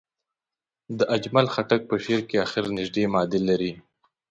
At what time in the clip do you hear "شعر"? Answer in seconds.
2.03-2.21